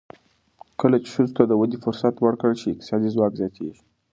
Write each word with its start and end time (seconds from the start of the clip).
کله 0.79 0.97
چې 1.03 1.09
ښځو 1.15 1.35
ته 1.37 1.43
د 1.47 1.51
ودې 1.59 1.77
فرصت 1.85 2.13
ورکړل 2.19 2.55
شي، 2.61 2.69
اقتصادي 2.71 3.09
ځواک 3.15 3.33
زیاتېږي. 3.39 3.81